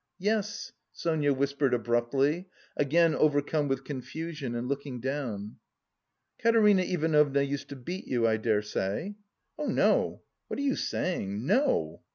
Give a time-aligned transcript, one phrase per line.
[0.17, 5.57] "Yes," Sonia whispered abruptly, again overcome with confusion and looking down.
[6.39, 9.13] "Katerina Ivanovna used to beat you, I dare say?"
[9.59, 11.45] "Oh no, what are you saying?
[11.45, 12.01] No!"